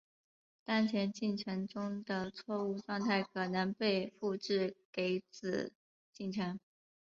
[0.65, 5.71] 当前进程中的错误状态可能被复制给子
[6.11, 6.59] 进程。